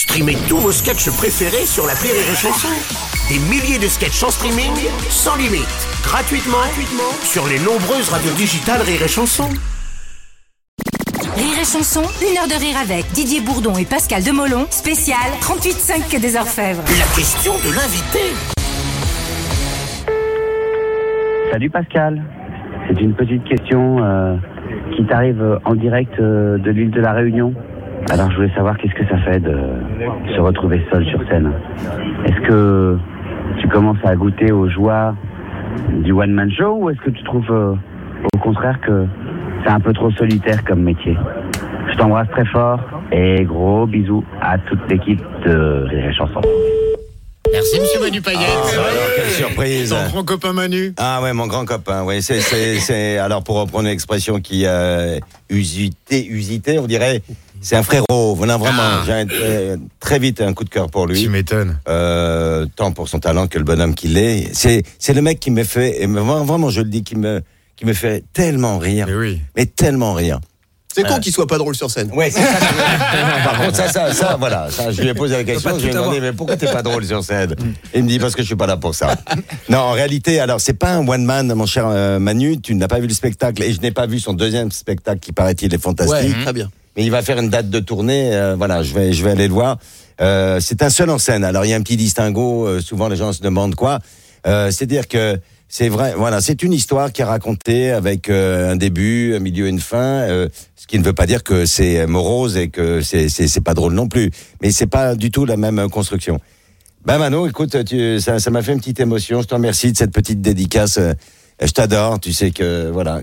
[0.00, 2.68] Streamez tous vos sketchs préférés sur la Rire et Chanson.
[3.28, 4.72] Des milliers de sketchs en streaming,
[5.10, 5.68] sans limite,
[6.02, 9.50] gratuitement, gratuitement sur les nombreuses radios digitales Rire et Chanson.
[11.36, 16.18] Rire et chanson, une heure de rire avec Didier Bourdon et Pascal Demolon, spécial 38,5
[16.18, 16.82] des Orfèvres.
[16.98, 18.24] La question de l'invité.
[21.52, 22.22] Salut Pascal,
[22.88, 24.36] c'est une petite question euh,
[24.96, 27.52] qui t'arrive en direct euh, de l'île de la Réunion?
[28.08, 29.56] Alors je voulais savoir qu'est-ce que ça fait de
[30.34, 31.52] se retrouver seul sur scène.
[32.26, 32.98] Est-ce que
[33.60, 35.14] tu commences à goûter aux joies
[36.02, 37.74] du one-man show ou est-ce que tu trouves euh,
[38.34, 39.06] au contraire que
[39.64, 41.16] c'est un peu trop solitaire comme métier
[41.92, 42.80] Je t'embrasse très fort
[43.12, 46.40] et gros bisous à toute l'équipe de Rire et Chanson.
[47.52, 48.40] Merci Monsieur Manu Payette.
[48.48, 49.90] Ah, alors, quelle surprise.
[49.90, 50.94] Ton grand copain Manu.
[50.98, 52.04] Ah ouais, mon grand copain.
[52.04, 55.16] Ouais, c'est, c'est, c'est- alors pour reprendre une expression qui a
[55.50, 57.22] usité, usité, on dirait,
[57.60, 58.34] c'est un frérot.
[58.36, 58.82] Voilà, vraiment.
[58.82, 59.02] Ah.
[59.06, 61.20] J'ai un- euh, très vite un coup de cœur pour lui.
[61.22, 61.78] Tu m'étonnes.
[61.88, 64.48] Euh, tant pour son talent que le bonhomme qu'il est.
[64.52, 67.42] C'est, c'est le mec qui me fait, et me- vraiment, je le dis, qui me,
[67.76, 69.40] qui me fait tellement rire, Mais oui.
[69.56, 70.40] mais tellement rire.
[70.92, 72.10] C'est con qu'il soit pas drôle sur scène.
[72.12, 72.48] Ouais, c'est ça.
[73.44, 74.68] Par contre, ça, ça, ça, voilà.
[74.72, 75.78] Ça, je lui ai posé la question.
[75.78, 77.54] Je lui ai demandé, mais pourquoi t'es pas drôle sur scène?
[77.94, 79.14] Il me dit parce que je suis pas là pour ça.
[79.68, 82.60] Non, en réalité, alors c'est pas un one man, mon cher euh, Manu.
[82.60, 85.30] Tu n'as pas vu le spectacle et je n'ai pas vu son deuxième spectacle qui
[85.30, 86.42] paraît-il est Ouais, fantastique.
[86.42, 86.68] très bien.
[86.96, 88.34] Mais il va faire une date de tournée.
[88.34, 89.78] euh, voilà, je vais, je vais aller le voir.
[90.20, 91.44] Euh, c'est un seul en scène.
[91.44, 92.66] Alors il y a un petit distinguo.
[92.66, 94.00] euh, souvent les gens se demandent quoi.
[94.44, 96.14] C'est-à-dire que c'est vrai.
[96.16, 100.26] Voilà, c'est une histoire qui est racontée avec un début, un milieu, une fin.
[100.76, 103.92] ce qui ne veut pas dire que c'est morose et que c'est c'est pas drôle
[103.92, 104.30] non plus.
[104.62, 106.40] Mais c'est pas du tout la même construction.
[107.04, 109.42] Ben Mano, écoute, tu, ça m'a fait une petite émotion.
[109.42, 110.98] Je te remercie de cette petite dédicace.
[111.62, 112.18] Je t'adore.
[112.18, 113.20] Tu sais que voilà.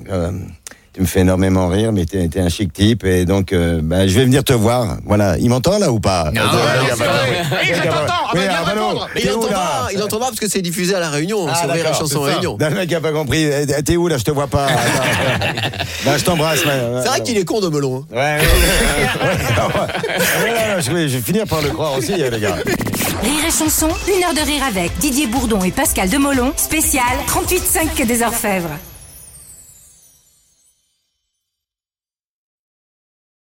[0.98, 3.80] Euh, tu me fais énormément rire, mais t'es t'es un chic type et donc euh,
[3.84, 4.98] ben, je vais venir te voir.
[5.06, 6.32] Voilà, il m'entend là ou pas?
[6.34, 6.52] Non, Euh, non,
[6.84, 7.12] il c'est pas-.
[7.64, 8.54] Eh, il a pas- ah Oui, bah,
[9.56, 9.88] ah,
[10.20, 12.32] parce que c'est diffusé à La Réunion, Ah, sur Rire et d'accord, Chanson c'est.
[12.34, 12.58] Réunion.
[12.60, 13.44] Le mec a pas compris.
[13.46, 14.18] Eh, T'es où là?
[14.18, 14.68] Je te vois pas.
[16.06, 16.60] Ben, je t'embrasse.
[16.62, 18.06] C'est vrai qu'il est con de melon.
[18.12, 18.16] hein.
[18.16, 18.38] Ouais,
[20.80, 22.56] je, vais, finir par le croire aussi, euh, les gars.
[22.56, 28.06] Rire et chanson, une heure de rire avec Didier Bourdon et Pascal Demolon, spécial 38,5
[28.06, 28.70] des Orfèvres.